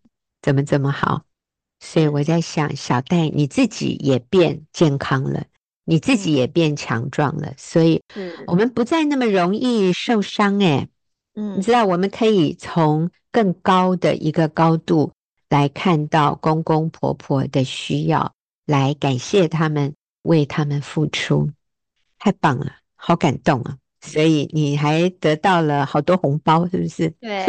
[0.41, 1.23] 怎么这么好？
[1.79, 5.45] 所以我在想，小戴你自己也变健康了，
[5.89, 7.99] 你自己也变强壮了，所以
[8.45, 10.59] 我们不再那么容易受伤。
[10.59, 10.87] 诶，
[11.33, 15.11] 嗯，你知道，我们可以从更高的一个高度
[15.49, 18.33] 来看到公公婆婆的需要，
[18.67, 21.49] 来感谢他们，为他们付出，
[22.19, 23.77] 太棒了，好感动啊！
[24.01, 27.09] 所以你还得到了好多红包，是不是？
[27.19, 27.45] 对，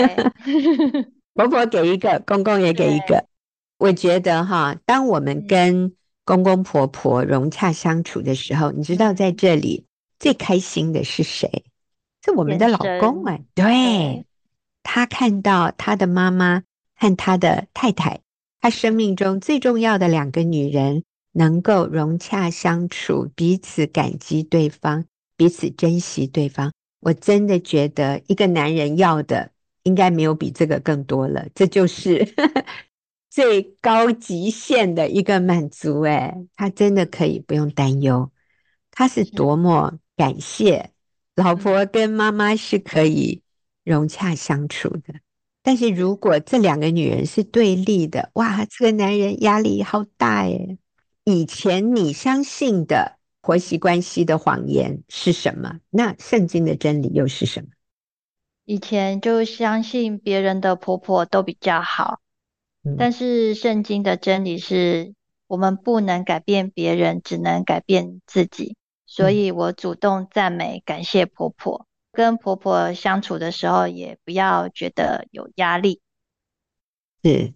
[1.36, 3.26] 婆婆给一个，公公也给一个。
[3.76, 5.92] 我觉得哈，当我们跟
[6.30, 9.84] 公公婆婆融洽相处的时候，你知道在这里
[10.20, 11.64] 最开心的是谁？
[12.24, 14.24] 是我们的老公哎，对，
[14.84, 16.62] 他看到他的妈妈
[16.94, 18.20] 和他的太太，
[18.60, 26.70] 他生命中最重要的两个女人能够融洽相处，彼此感激对方，彼此珍惜对方。
[27.00, 29.50] 我真的觉得一个男人要的
[29.82, 32.34] 应该没有比这个更多了，这就是。
[33.30, 38.32] 最高极限的一个满足，诶，他真的可以不用担忧，
[38.90, 40.90] 他是多么感谢
[41.36, 43.42] 老婆跟妈妈是可以
[43.84, 45.14] 融洽相处的。
[45.62, 50.78] 但是如果这两个女人是对立的，哇，这个男人压力好大诶。
[51.24, 55.78] 以前你相信的婆媳关系的谎言是什么？
[55.90, 57.68] 那圣经的真理又是什么？
[58.64, 62.20] 以前就相信别人的婆婆都比较好。
[62.98, 65.14] 但是圣经的真理是
[65.46, 68.76] 我们不能改变别人，只能改变自己。
[69.06, 76.00] 所以我主动赞美、感谢婆婆，跟婆婆相处的时候也不要觉得有压力。
[77.22, 77.52] 是，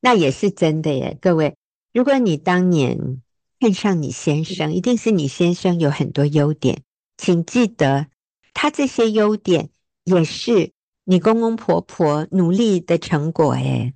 [0.00, 1.16] 那也是真的耶。
[1.20, 1.56] 各位，
[1.92, 3.22] 如果你当年
[3.60, 6.82] 看上你先生，一定是你先生有很多优点，
[7.16, 8.08] 请记得
[8.52, 9.70] 他这些优点
[10.04, 10.72] 也是
[11.04, 13.94] 你公公婆婆努力的成果诶。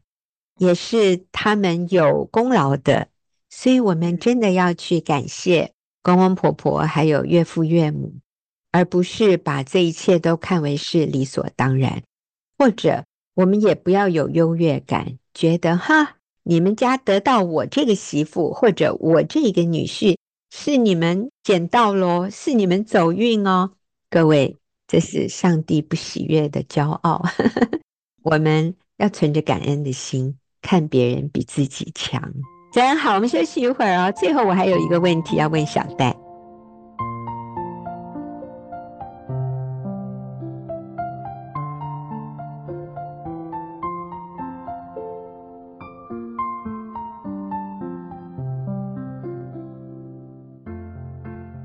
[0.61, 3.09] 也是他们有功劳的，
[3.49, 8.13] 所以我们真的要去感谢公公婆婆还有岳父岳母，
[8.71, 12.03] 而不是把这一切都看为是理所当然。
[12.59, 20.19] 或者我们也不要有优越感，觉得哈，你们家得到我这个媳妇或者我这个女婿
[20.51, 23.71] 是你们捡到喽，是你们走运哦。
[24.11, 27.25] 各位，这是上帝不喜悦的骄傲。
[28.23, 30.37] 我们要存着感恩的心，
[30.71, 32.23] 看别人比自己强，
[32.73, 33.17] 真好。
[33.17, 34.13] 我们休息一会儿哦。
[34.13, 36.17] 最后，我还有一个问题要问小戴。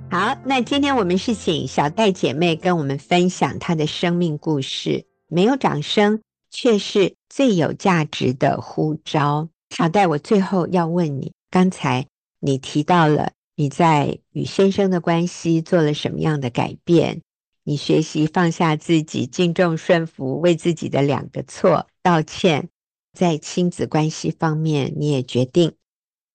[0.10, 5.06] 好，那今天我们是请小戴姐妹跟我们分享她的生命故事。
[5.28, 9.50] 没有掌声，却是最有价值的呼召。
[9.70, 12.08] 小戴，我最后要问你，刚才
[12.40, 17.20] 你提到了你在与先生的关系做了什么样的改变？
[17.66, 22.70] 你学习放下自己，敬重顺服，为自己的两个错道歉。
[23.12, 25.74] 在亲子关系方面，你也决定。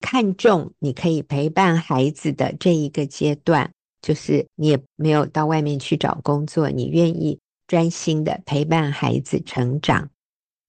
[0.01, 3.71] 看重你可以陪伴孩子的这一个阶段，
[4.03, 10.11] 就是你也没有到外面去找工作，你愿意专心的陪伴孩子成长。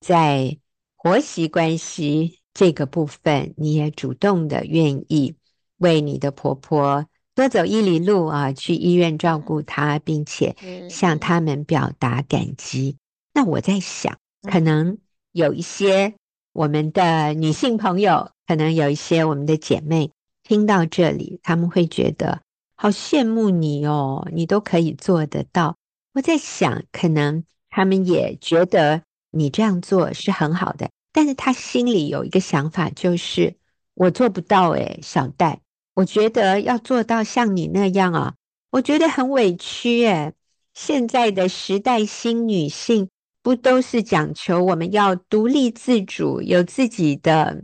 [0.03, 0.57] 在
[0.97, 5.35] 婆媳关系这个部分，你也主动的愿意
[5.77, 10.55] 为你的婆婆多走一里路啊，去医院照顾她，并且
[10.89, 12.97] 向他们表达感激。
[13.33, 14.97] 那我在想，可能
[15.31, 16.13] 有一些
[16.51, 18.29] 我们的女性朋友。
[18.45, 20.11] 可能有一些我们的姐妹
[20.43, 22.41] 听到这里，她们会觉得
[22.75, 25.77] 好羡慕你哦，你都可以做得到。
[26.13, 29.01] 我在想，可能她们也觉得
[29.33, 33.55] 你这样做是很好的，但是他心里有一个想法，就是
[33.95, 35.59] 我做不到诶，小戴，
[35.95, 38.35] 我觉得要做到像你那样啊，
[38.71, 40.33] 我觉得很委屈诶。
[40.73, 43.09] 现在的时代新女性
[43.41, 47.63] 不都是讲求我们要独立自主，有自己的。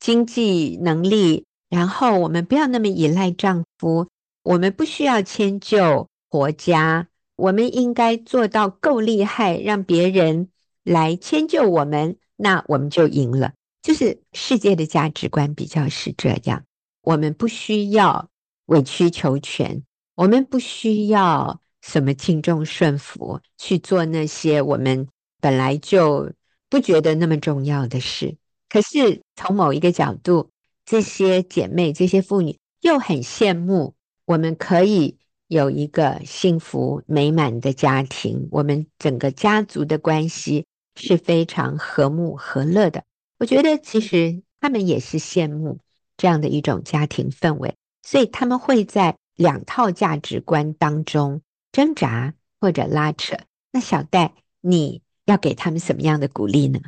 [0.00, 4.06] 经济能力，然后我们不要那么依赖丈夫，
[4.42, 10.50] 我们不需要迁就婆家，我们应该做到够厉害，让别人
[10.84, 13.52] 来迁就我们，那我们就赢了。
[13.82, 16.64] 就是世界的价值观比较是这样，
[17.02, 18.30] 我们不需要
[18.66, 19.82] 委曲求全，
[20.14, 25.08] 我们不需要什么敬重顺服，去做那些我们
[25.40, 26.32] 本来就
[26.70, 28.36] 不觉得那么重要的事。
[28.70, 30.50] 可是从某一个角度，
[30.86, 40.64] 这些姐妹、这些妇女又很羡慕我们可以有一个幸福美满的家庭，我们整个家族的关系
[40.96, 43.04] 是非常和睦和乐的。
[43.38, 45.78] 我觉得其实他们也是羡慕
[46.16, 51.42] 这样的一种家庭氛围，所以他们会在两套价值观当中
[51.72, 53.36] 挣扎或者拉扯。
[53.72, 56.80] 那小戴，你要给他们什么样的鼓励呢？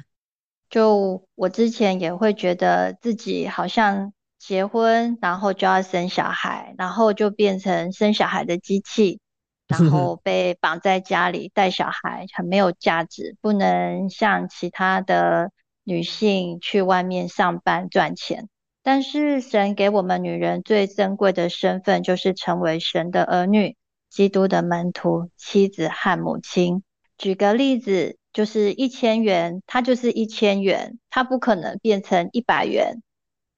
[0.70, 9.20] 就我之前也会觉得自己好像结婚，然后就要生小孩，然后就变成生小孩的机器，
[9.66, 15.50] 然后 被绑在家里带小孩，很没有价值，不能像其他的
[15.84, 18.48] 女性去外面上班赚钱。
[18.82, 23.76] 但是神给我们女人最珍贵的身份，就是成为神的儿女、
[24.08, 26.82] 基督的门徒、妻子和母亲。
[27.18, 28.18] 举个例子。
[28.36, 33.00] 就是一千元，它就是一千元，它不可能变成一百元。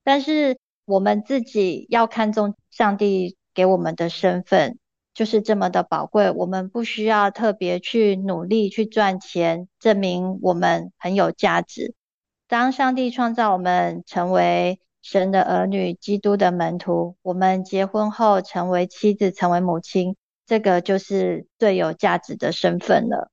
[0.04, 4.78] 但是我们自己要看重上帝给我们的身份，
[5.18, 6.30] 就是这么的宝贵。
[6.30, 11.96] 我们不需要特别去努力去赚钱，证明我们很有价值。
[12.46, 20.14] 当上帝创造我们成为神的儿女、基督的门徒，我们结婚后成为妻子、成为母亲，
[20.46, 23.32] 这个就是最有价值的身份了。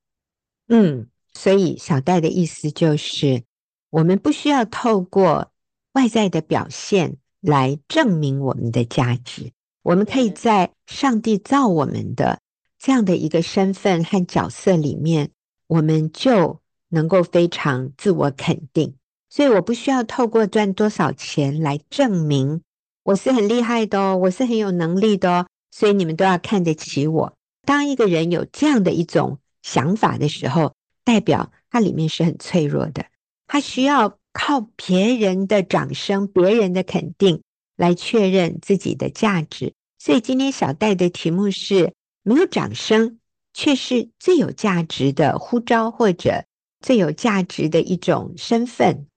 [0.69, 1.07] 嗯。
[1.37, 3.43] 所以小戴的意思就是，
[3.89, 5.51] 我们不需要透过
[5.91, 9.51] 外在的表现来证明我们的价值，
[9.85, 12.39] 我们可以在上帝造我们的
[12.79, 15.29] 这样的一个身份和角色里面，
[15.67, 16.59] 我们就
[16.89, 18.95] 能够非常自我肯定。
[19.29, 22.61] 所以我不需要透过赚多少钱来证明
[23.03, 27.33] 我是很厉害的哦，我是很有能力的哦，所以你们都要看得起我。
[27.63, 30.73] 当一个人有这样的一种想法的时候，
[31.03, 33.05] 代表他里面是很脆弱的，
[33.45, 37.43] 他需要靠别人的掌声、别人的肯定
[37.75, 39.73] 来确认自己的价值。
[39.97, 43.19] 所以今天小戴的题目是：没有掌声，
[43.53, 46.45] 却是最有价值的呼召，或者
[46.79, 49.07] 最有价值的一种身份。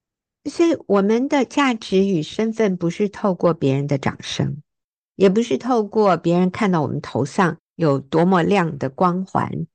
[0.48, 4.62] 所以我们的价值与身份不是透过别人的掌声，
[5.14, 9.66] 也不是透过别人看到我们头上有多么亮的光环。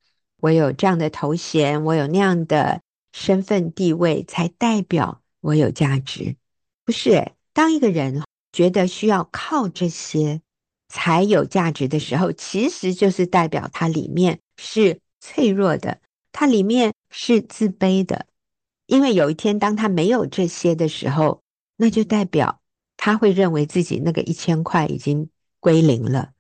[0.42, 2.82] 我有这样的头衔，我有那样的
[3.12, 6.36] 身份地位，才代表我有价值。
[6.84, 8.24] 不是，当一个人
[8.54, 10.42] 觉得需要靠这些
[10.88, 16.00] 才有价值的时候，其实就是代表它里面是脆弱的，
[16.32, 18.28] 它里面是自卑的。
[18.86, 21.42] 因为有一天，当他没有这些的时候，
[21.78, 22.60] 那就代表
[22.96, 25.30] 他会认为自己那个一千块已经
[25.60, 26.32] 归零了。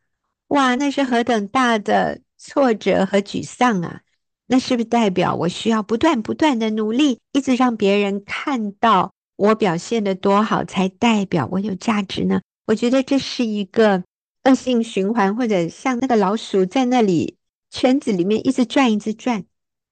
[0.49, 4.01] 哇，那是何等大的挫折和沮丧啊！
[4.45, 12.41] 那是不是代表我需要不断不断的努力，一直让别人看到我表现的多好，才代表我有价值呢？
[12.67, 14.03] 我觉得这是一个
[14.43, 17.38] 恶性循环，或者像那个老鼠在那里
[17.69, 19.43] 圈子里面一直转，一直转，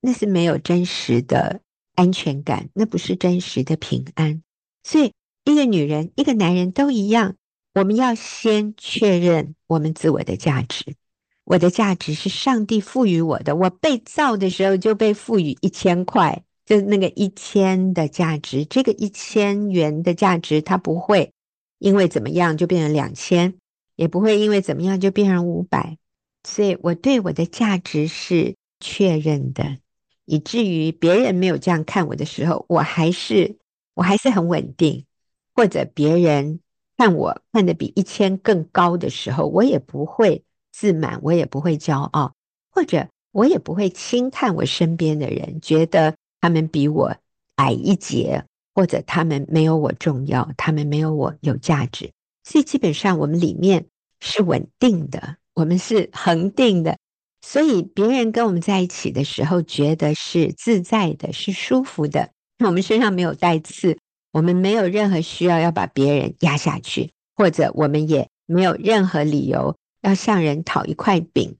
[0.01, 1.61] 那是没有真实的
[1.95, 4.41] 安全感，那不是真实的平安。
[4.83, 5.11] 所以，
[5.45, 7.35] 一个女人，一个男人都一样，
[7.73, 10.95] 我们要先确认我们自我的价值。
[11.43, 13.55] 我的价值是上帝赋予我的。
[13.55, 18.65] 我被造的时候就被赋予一千块，就那个一千的价值。
[18.65, 21.31] 这个一千元的价值，它不会
[21.79, 23.53] 因为怎么样就变成两千，
[23.95, 25.97] 也不会因为怎么样就变成五百。
[26.43, 29.77] 所以我对我的价值是确认的，
[30.25, 33.57] 以至于别人没有这样看我的时候，我还是
[33.93, 35.05] 我还是很稳定。
[35.53, 36.59] 或者别人
[36.97, 40.43] 看我看得比一千更高的时候，我也不会。
[40.73, 42.33] 自满，我也不会骄傲，
[42.71, 47.15] 或者我也不会轻看我身边的人，觉得他们比我
[47.55, 52.11] 矮一截，或者他们没有我重要，他们没有我有价值。
[52.43, 53.85] 所以基本上我们里面
[54.19, 56.97] 是稳定的，我们是恒定的。
[57.41, 62.31] 所以别人跟我们在一起的时候，觉得是自在的，是舒服的。
[62.65, 63.97] 我们身上没有带刺，
[64.31, 69.75] 我们没有任何需要要把别人压下去，或者我们也没有任何理由。
[70.01, 71.57] 要向人讨一块饼，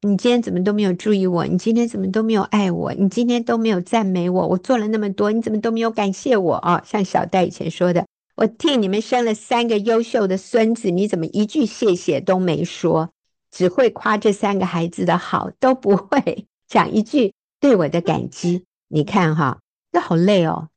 [0.00, 1.44] 你今天怎么都没有注意我？
[1.44, 2.92] 你今天怎么都没有爱我？
[2.94, 4.46] 你今天都没有赞美我？
[4.46, 6.80] 我做了那么多，你怎么都没有感谢我啊？
[6.86, 13.10] 像小戴以前说的，我替你们生了三个优秀的孙子，你怎么一句谢谢都没说？
[13.50, 18.64] 只会夸这三个孩子的好，都不会讲一句对我的感激。
[18.86, 19.58] 你看哈，
[19.90, 20.68] 这好累哦，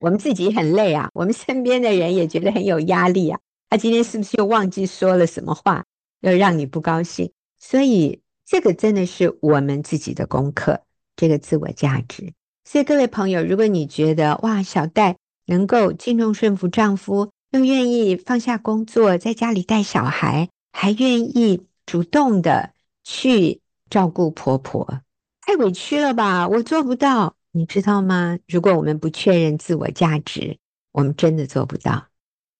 [0.00, 3.40] 我们自己很累啊，我们身边的人也觉得很有压力啊。
[3.70, 5.82] 他今天是不是又忘记说了什么话？
[6.20, 10.82] 又让你不高兴，所以这个真的是我们自己的功课，
[11.16, 12.32] 这个自我价值。
[12.64, 15.16] 所以各位朋友，如果你觉得哇，小戴
[15.46, 22.70] 能够敬重顺服丈夫，又愿意放下工作，在家里带小孩，还愿意主动的
[23.02, 25.00] 去照顾婆婆，
[25.40, 26.46] 太委屈了吧？
[26.46, 28.38] 我做不到，你知道吗？
[28.46, 30.58] 如果我们不确认自我价值，
[30.92, 32.06] 我们真的做不到。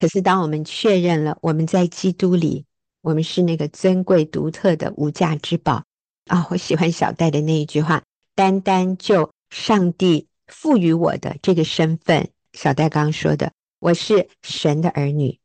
[0.01, 2.65] 可是当我们确认了，我们在基督里。
[3.07, 5.85] 我们是那个尊贵独特的无价之宝
[6.27, 8.03] 啊、我喜欢小戴的那一句话
[8.35, 15.39] ：“单单就上帝赋予我的这个身份。”小戴刚刚说的：“我是神的儿女，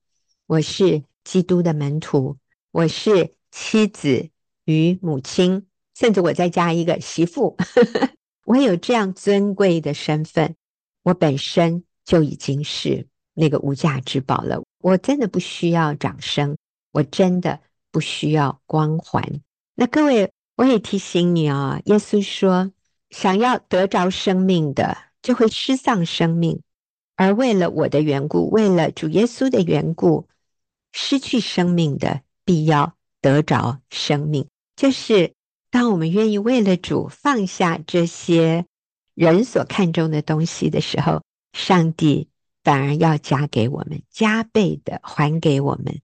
[0.47, 2.35] 我是基督的门徒，
[2.71, 4.29] 我是妻子
[4.65, 7.55] 与母亲，甚至我再加一个媳妇。
[8.45, 10.55] 我有这样尊贵的身份，
[11.03, 13.05] 我本身就已经是
[13.35, 14.63] 那个无价之宝了。
[14.79, 16.57] 我真的不需要掌声。”
[16.91, 17.59] 我真的
[17.91, 19.41] 不需要光环。
[19.75, 22.71] 那各位，我也提醒你啊、哦，耶稣说，
[23.09, 26.59] 想要得着生命的，就会失丧生命；
[27.15, 30.27] 而为了我的缘故，为了主耶稣的缘故，
[30.91, 34.47] 失去生命的，必要得着生命。
[34.75, 35.33] 就是
[35.69, 38.65] 当我们愿意为了主放下这些
[39.15, 41.21] 人所看重的东西的时候，
[41.53, 42.29] 上帝
[42.63, 46.01] 反而要加给我们，加倍的还给我们。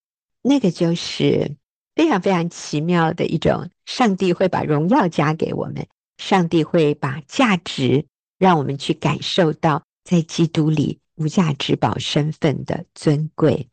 [0.48, 1.56] 那个就是
[1.96, 5.88] 非常非常奇妙的一种，上帝会把荣耀加给我们，
[6.18, 8.06] 上帝会把价值
[8.40, 13.68] 让我们去感受到在基督里无价之宝身份的尊贵。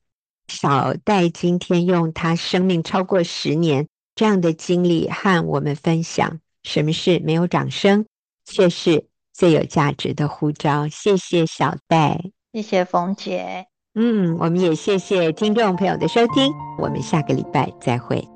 [0.48, 8.04] 小戴今天用他生命超过十年这样的经历和我们分享，什么是没有掌声
[8.44, 10.88] 却是最有价值的呼召。
[10.88, 12.20] 谢谢小戴，
[12.52, 13.73] 谢谢冯姐。
[13.96, 18.33] 嗯，我们也谢谢听众朋友的收听，我们下个礼拜再会。